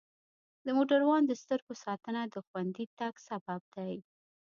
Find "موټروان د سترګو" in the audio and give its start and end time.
0.77-1.73